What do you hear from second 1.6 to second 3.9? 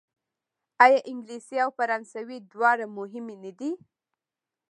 او فرانسوي دواړه مهمې نه دي؟